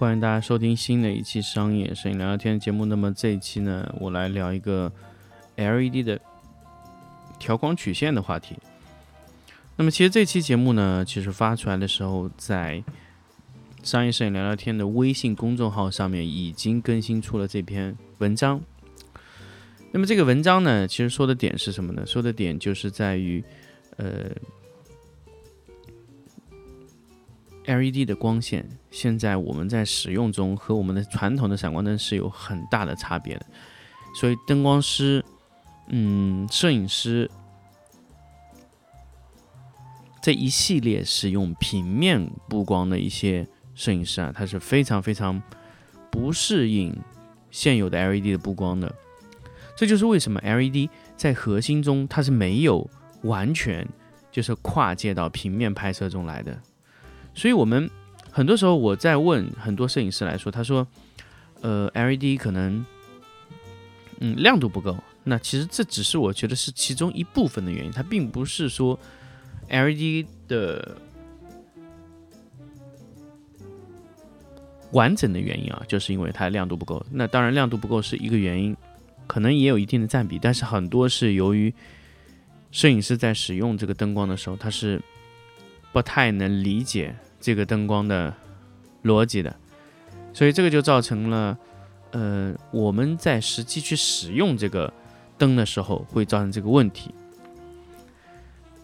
[0.00, 2.86] 欢迎大家收听新的一期商业摄影聊聊天节目。
[2.86, 4.90] 那么这一期呢，我来聊一个
[5.56, 6.18] LED 的
[7.38, 8.56] 调光曲线的话题。
[9.76, 12.82] 那么其实这期节目呢，其实发出来的时候，在
[13.82, 18.58] 商业摄影聊聊天的微信公众号上面已经更新出了这篇文章。
[19.92, 22.06] 那么这个文章呢，其实说的点是什么呢？
[22.06, 23.44] 说的点就是在于，
[23.98, 24.30] 呃。
[27.66, 33.46] LED 的光线现在我们在使用中和我们的传统的闪光灯是有很大的差别的，
[34.14, 35.24] 所以灯光师、
[35.88, 37.30] 嗯，摄影师
[40.22, 45.40] 这一系列使用平面布光的一些摄影师啊，他是非常非常
[46.10, 46.96] 不适应
[47.50, 48.94] 现有的 LED 的布光的。
[49.76, 52.88] 这就是为什么 LED 在核心中它是没有
[53.22, 53.86] 完全
[54.30, 56.60] 就是跨界到平面拍摄中来的。
[57.34, 57.88] 所以，我们
[58.30, 60.86] 很多时候我在问很多摄影师来说，他说，
[61.62, 62.84] 呃，LED 可能，
[64.18, 64.96] 嗯，亮度不够。
[65.24, 68.98] 那其实这只是我觉得是其中一部分的原因，它并不是说
[69.68, 70.96] LED 的
[74.92, 77.04] 完整的原因啊，就是因为它亮度不够。
[77.10, 78.76] 那当然，亮度不够是一个原因，
[79.26, 81.72] 可能也有一定的占比，但是很多是由于
[82.70, 85.00] 摄影师在使用这个灯光的时候，他是。
[85.92, 88.32] 不太能理解这个灯光的
[89.02, 89.56] 逻辑的，
[90.32, 91.58] 所以这个就造成了，
[92.12, 94.92] 呃，我们在实际去使用这个
[95.36, 97.12] 灯的时候会造成这个问题。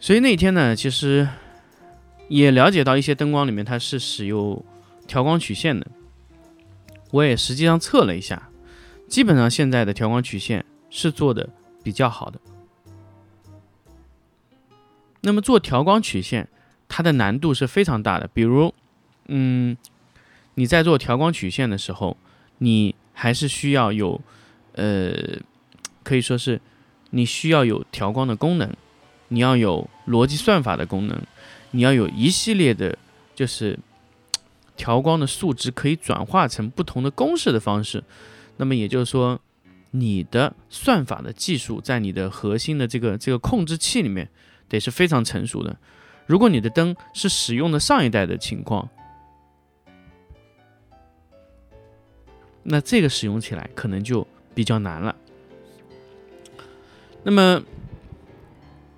[0.00, 1.28] 所以那天呢，其实
[2.28, 4.64] 也了解到一些灯光里面它是使用
[5.06, 5.86] 调光曲线的，
[7.10, 8.48] 我也实际上测了一下，
[9.06, 11.48] 基本上现在的调光曲线是做的
[11.82, 12.40] 比较好的。
[15.20, 16.48] 那么做调光曲线。
[16.88, 18.72] 它的难度是非常大的，比如，
[19.26, 19.76] 嗯，
[20.54, 22.16] 你在做调光曲线的时候，
[22.58, 24.20] 你还是需要有，
[24.72, 25.12] 呃，
[26.02, 26.60] 可以说是
[27.10, 28.72] 你需要有调光的功能，
[29.28, 31.20] 你要有逻辑算法的功能，
[31.72, 32.96] 你要有一系列的，
[33.34, 33.78] 就是
[34.76, 38.02] 调光的数值可以转化成不同的公式的方式。
[38.56, 39.40] 那么也就是说，
[39.90, 44.28] 你的算法的技术在你的核心的这个这个控制器里面
[44.68, 45.76] 得是非常成熟的。
[46.28, 48.86] 如果你的灯是使用的上一代的情况，
[52.62, 55.16] 那这个使用起来可能就比较难了。
[57.22, 57.62] 那么，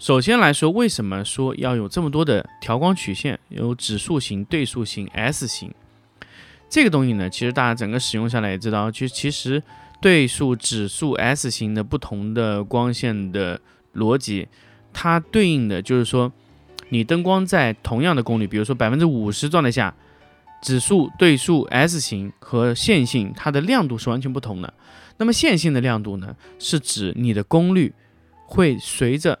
[0.00, 3.38] 首先来说，为什么说要有这么多的调光曲线？
[3.50, 5.72] 有指数型、对数型、S 型
[6.68, 7.30] 这个东西呢？
[7.30, 9.62] 其实大家整个使用下来也知道，就其实
[10.00, 13.60] 对数、指数、S 型的不同的光线的
[13.94, 14.48] 逻辑，
[14.92, 16.32] 它对应的就是说。
[16.92, 19.94] 你灯光在同样的功率，比如说百分之五十状态下，
[20.60, 24.74] 指数、对数、S 型和线性，它的亮度是完全不同的。
[25.16, 27.94] 那么线性的亮度呢，是指你的功率
[28.44, 29.38] 会随着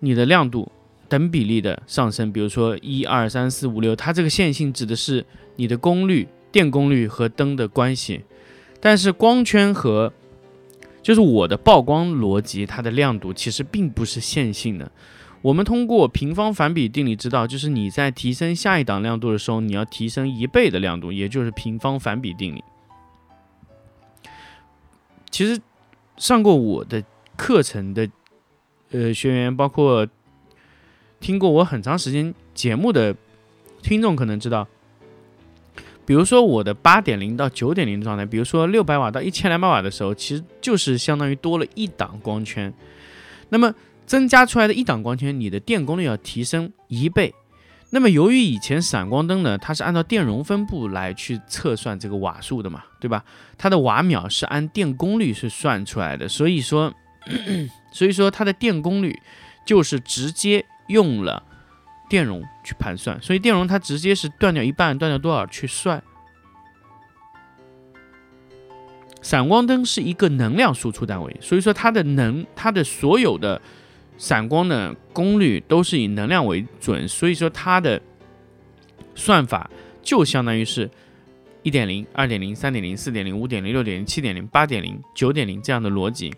[0.00, 0.72] 你的亮度
[1.10, 2.32] 等比例的上升。
[2.32, 5.26] 比如说一二三四五六，它这个线性指的是
[5.56, 8.24] 你的功率、电功率和灯的关系。
[8.80, 10.10] 但是光圈和
[11.02, 14.90] 就是我的曝光逻辑，它的亮度其实并不是线性的。
[15.44, 22.64] 我们通过平方反比定理知道，就是你在提升下一档亮度的时候，你要提升一倍的亮度，也就是平方反比定理。
[25.30, 25.60] 其实
[26.16, 27.04] 上过我的
[27.36, 28.08] 课程的
[28.90, 30.08] 呃学员，包括
[31.20, 33.14] 听过我很长时间节目的
[33.82, 34.66] 听众，可能知道，
[36.06, 42.72] 比如说我的八点零到九点零状态，比如说六百瓦到一千两百瓦的时候，其实就是相当于多了一档光圈。
[43.50, 43.74] 那么
[44.06, 47.34] 增加出来的一档光圈，你的电功率要提升一倍。
[47.90, 53.24] 那么由于以前闪光灯呢，它是按照电容分布来去测算这个瓦数的嘛，对吧？
[53.56, 56.92] 它的瓦秒是按电功率是算出来的，所以说，
[57.92, 59.16] 所以说它的电功率
[59.64, 61.40] 就是直接用了
[62.08, 66.02] 电容去盘算，所以电容它直接是断掉一半，断掉多少去算。
[69.22, 73.62] 闪光灯是一个能量输出单位，所以说它的能，它的所有的。
[74.16, 78.00] 闪光的功率都是以能量为准，所以说它的
[79.14, 79.70] 算法
[80.02, 80.88] 就相当于是
[81.62, 86.32] 一点零、二点零、三点零、四点零、五点零、六点零、七点零、八点零、九点零这样的逻辑。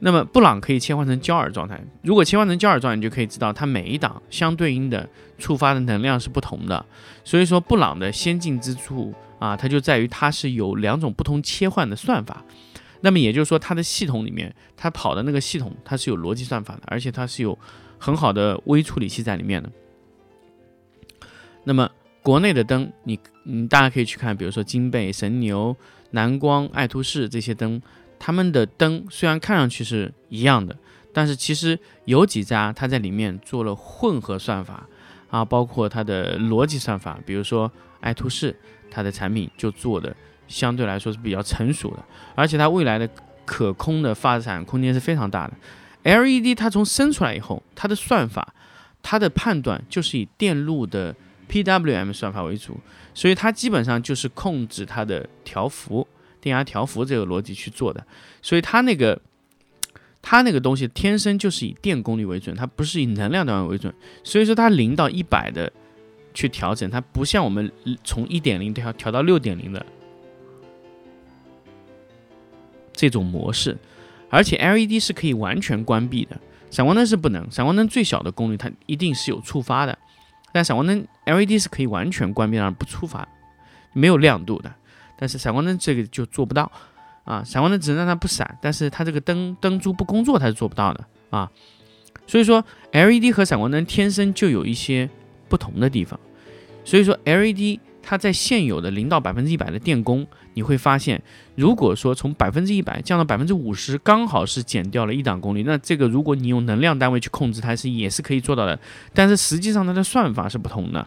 [0.00, 1.80] 那么布朗可以切换成焦耳状态。
[2.02, 5.08] 如果切换成焦耳状态，你就可以知道它每一档相对应的
[5.38, 6.86] 触发的能量是不同的。
[7.24, 12.44] 所以说，布朗的先进之处啊，它就在于它是有两种不同切换的算法。
[13.00, 17.58] 那么也就是说，它的系统里面，它跑的那个系统，它是有逻辑算法的，而且它是有
[17.98, 19.70] 很好的微处理器在里面的。
[21.64, 21.90] 那么
[22.22, 25.76] 国内的灯，你嗯，大家可以去看，比如说金贝、神牛、
[26.10, 27.80] 蓝光、爱图仕这些灯。
[28.20, 30.76] 他们的灯虽然看上去是一样的，
[31.12, 34.88] 但是其实有几家它在里面做了混合算法
[35.30, 37.70] 啊，包括它的逻辑算法，比如说
[38.00, 38.56] 爱图仕，
[38.90, 40.16] 它的产品就做的
[40.48, 42.04] 相对来说是比较成熟的，
[42.34, 43.08] 而且它未来的
[43.44, 45.54] 可控的发展空间是非常大的。
[46.02, 48.54] LED 它从生出来以后，它的算法，
[49.02, 51.14] 它的判断就是以电路的
[51.48, 52.80] PWM 算法为主，
[53.14, 56.08] 所以它基本上就是控制它的条幅。
[56.40, 58.06] 电压调幅这个逻辑去做的，
[58.40, 59.20] 所以它那个
[60.22, 63.92] 它那个东西天生就是以电功率为准，它不是以能量单位为准。
[64.22, 65.70] 所以说它零到一百的
[66.32, 67.70] 去调整，它不像我们
[68.04, 69.84] 从一点零调调到六点零的
[72.98, 73.78] 这种模式。
[74.28, 76.36] 而且 LED 是可以完全关闭的，
[76.68, 77.48] 闪光灯是不能。
[77.50, 79.96] 闪光灯最小的功率它一定是有触发的，
[80.52, 83.26] 但闪光灯 LED 是可以完全关闭而不触发，
[83.92, 84.74] 没有亮度的。
[85.16, 86.70] 但是闪光灯这个就做不到
[87.24, 91.50] 啊，闪光灯只能让它不闪，但是它这个灯灯珠不工作它是做不到的啊。
[92.26, 92.62] 所以说
[92.92, 95.08] LED 和闪光灯天生就有一些
[95.48, 96.20] 不同的地方。
[96.84, 101.22] 所以说 LED 它在现有的零到百分之一百的电功，你会发现，
[101.54, 108.78] 如果说从百分之一百降到百分之五十，刚好是减掉了一档功率，那这个如果你用能量单位去控制它是也是可以做到的，
[109.12, 111.06] 但是实际上它的算法是不同的。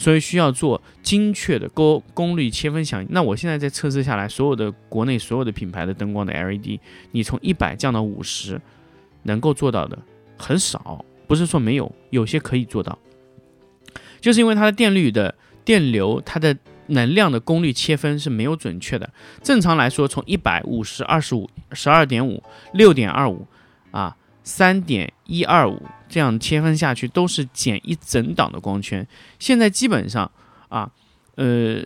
[0.00, 3.08] 所以需要做精确的功功率切分响应。
[3.10, 6.78] 那我现在在测试下来，所有的国内所有的品牌的灯光的 LED，
[7.10, 8.60] 你从一百降到五十，
[9.24, 9.98] 能够做到的
[10.36, 12.96] 很少，不是说没有，有些可以做到，
[14.20, 15.34] 就是因为它的电率的
[15.68, 16.56] 电流，它的
[16.86, 19.12] 能量的功率切分是没有准确的。
[19.42, 22.42] 正常来说，从一百五十、二十五、十二点五、
[22.72, 23.46] 六点二五
[23.90, 24.16] 啊。
[24.44, 29.06] 三点一二五这样切分下去都是减一整档的光圈。
[29.38, 30.30] 现在基本上
[30.70, 30.90] 啊，
[31.34, 31.84] 呃，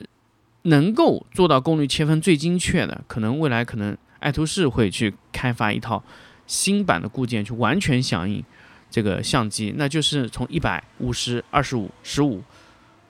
[0.63, 6.01] 能够做到功率切分最精确的，可能未来可能爱图仕会去开发一套
[6.47, 8.45] 新版的固件，去完全响应
[8.89, 12.41] 这个相机，那就是从一百五十、二十五、十五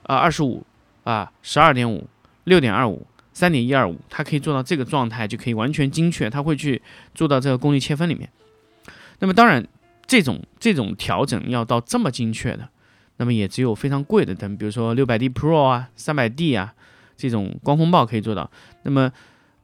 [0.05, 0.65] 啊、二十五
[1.05, 2.07] 啊、十二点五、
[2.45, 6.81] 六点二五、三点一二五，它可以做到这个状态，就可以完全精确，它会去
[7.15, 8.29] 做到这个功率切分里面。
[9.21, 9.67] 那么当然，
[10.07, 12.69] 这种这种调整要到这么精确的，
[13.19, 16.75] 那么也只有非常贵的灯，比如说六百 D Pro 啊、三百 D 啊
[17.17, 18.51] 这种光风暴可以做到。
[18.83, 19.13] 那么，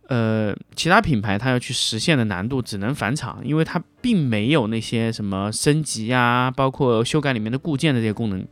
[0.07, 8.47] 呃，其他品牌它要去实现的难度只能返厂，因为它并没有那些什么升级啊，包括修改里面的固件的这些功能，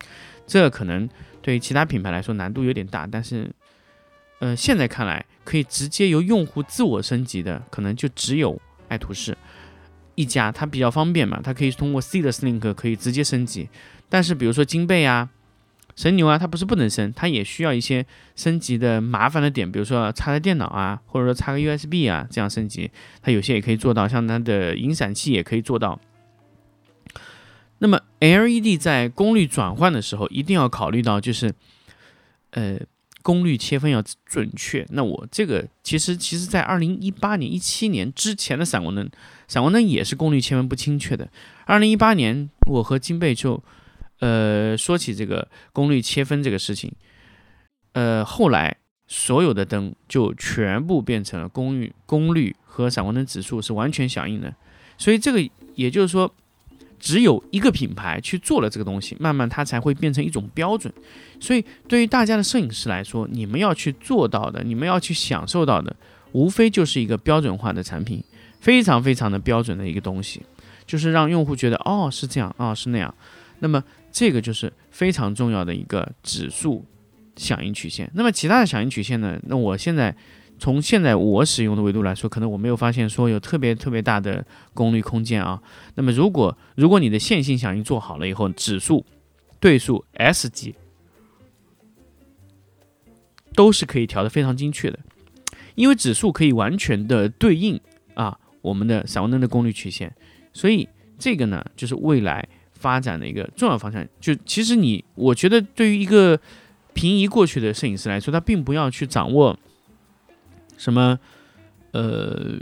[0.44, 1.08] 这可能
[1.46, 3.06] 对于其他品牌来说难度有点大。
[3.06, 3.48] 但是，
[4.40, 9.38] 呃，现在看来可以直接由用户自我升级的，可能就只有爱图仕。
[10.16, 13.68] 一家它比较方便嘛，它可以通过 C 的 Link 可以直接升级。
[14.08, 15.28] 但是比如说金贝啊、
[15.94, 22.90] 神牛啊，它不是不能升，它也需要一些升级的麻烦的点，比如说插在电脑啊，或者说插个 USB 啊，这样升级，
[23.22, 24.08] 它有些也可以做到。
[24.08, 26.00] 像它的引闪器也可以做到。
[27.78, 31.54] 那么 LED 在功率转换的时候，一定要考虑到就是，
[32.50, 32.78] 呃。
[33.22, 39.10] 功率切分要准确，那我这个其实其实，在二零一八年、一七年之前的闪光灯，
[39.48, 41.28] 闪光灯也是功率切分不精确的。
[41.64, 43.60] 二零一八年，我和金贝就，
[44.20, 46.92] 呃，说起这个功率切分这个事情，
[47.94, 48.76] 呃，后来
[49.08, 54.54] 所有的灯就全部变成了功率功率和闪光灯指数是完全响应的，
[54.96, 56.32] 所以这个也就是说。
[56.98, 60.92] 只有一个品牌去做了这个东西，慢慢它才会变成一种标准。
[61.38, 65.94] 所以对于大家的摄影师来说，你们要去做到的，你们要去享受到的，
[66.32, 68.22] 无非就是一个标准化的产品，
[68.60, 70.42] 非常非常的标准的一个东西，
[70.86, 73.14] 就是让用户觉得哦是这样，哦是那样。
[73.58, 76.84] 那么这个就是非常重要的一个指数
[77.36, 78.10] 响应曲线。
[78.14, 79.38] 那么其他的响应曲线呢？
[79.46, 80.14] 那我现在。
[80.58, 85.62] 从现在我使用的维度来说，可能我没有发现说有特别特别大的功率空间啊。
[85.94, 89.04] 那么如果如果你的线性响应做好了以后，指数、
[89.60, 90.74] 对数、S 级
[93.54, 94.98] 都是可以调的非常精确的，
[95.74, 97.80] 因为指数可以完全的对应
[98.14, 100.14] 啊我们的闪光灯的功率曲线，
[100.52, 104.06] 所以这个呢就是未来发展的一个重要方向。
[104.20, 106.38] 就其实你我觉得对于一个
[106.92, 109.58] 平移过去的摄影师来说，他并不要去掌握
[110.76, 111.18] 什么
[111.92, 112.58] 呃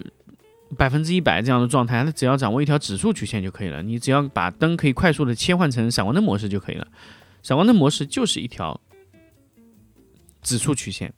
[0.77, 3.83] 百分之一百这样的状态，它只要掌握一条指数曲线就可以了。
[3.83, 6.87] 你只要把灯可以快速的切换成闪光灯模式就可以了。
[7.43, 8.81] 闪光灯模式就是一条
[10.43, 11.13] 指数曲线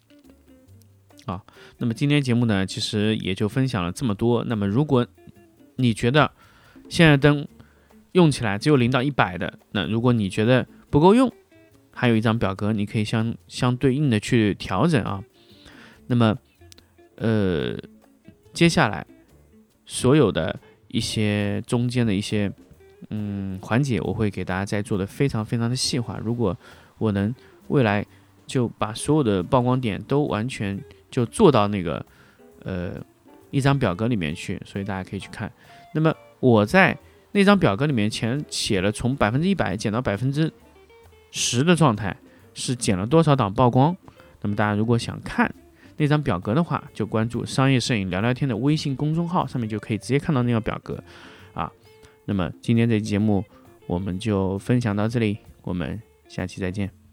[1.25, 1.43] 啊。
[1.79, 4.45] 那么今天节目呢，其实也就分享了这么多。
[4.45, 5.07] 那么如果
[5.77, 6.31] 你觉得
[6.89, 7.47] 现在灯
[8.13, 11.33] 用起来只有零到一百的，那如果你觉得不够用，
[11.93, 15.23] 还有一张表格，你可以相相对应的去调整啊。
[16.07, 16.37] 那么，
[17.17, 17.77] 呃，
[18.53, 19.07] 接下来
[19.85, 20.59] 所有的
[20.89, 22.53] 一些中间的一些
[23.11, 26.19] 嗯环节，我会给大家再做的非常非常的细化。
[26.23, 26.57] 如果
[26.99, 27.35] 我能
[27.69, 28.05] 未来
[28.47, 30.79] 就把所有的曝光点都完全
[31.11, 32.05] 就做到那个
[32.63, 32.93] 呃
[33.51, 35.51] 一张表格里面去，所以大家可以去看。
[35.95, 36.97] 那么我在
[37.33, 40.53] 那张表格里面前写了从百分之一百减到百分之
[41.31, 42.17] 十的状态
[42.55, 43.97] 是减了多少档曝光。
[44.43, 45.53] 那么大家如果想看
[45.97, 51.03] 那张表格的话，就关注商业摄影聊聊天的微信公众号，上面就可以直接看到那个表格
[51.55, 51.71] 啊。
[52.25, 53.45] 那么今天这期节目
[53.87, 57.06] 我们就分享到这里，我们下期再见。